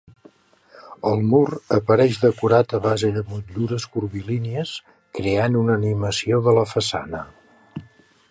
[1.09, 4.73] El mur apareix decorat a base de motllures curvilínies,
[5.19, 7.21] creant una animació de la façana.